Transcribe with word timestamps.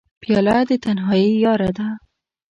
پیاله 0.21 0.57
د 0.67 0.71
تنهایۍ 0.83 1.29
یاره 1.45 1.69
ده. 1.77 1.87